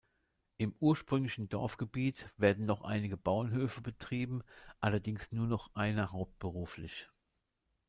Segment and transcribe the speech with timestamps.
[0.57, 4.41] Im ursprünglichen Dorfgebiet werden noch einige Bauernhöfe betrieben,
[4.79, 7.07] allerdings nur noch einer hauptberuflich.